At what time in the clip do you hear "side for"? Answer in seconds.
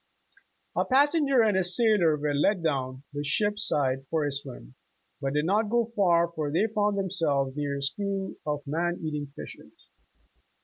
3.67-4.25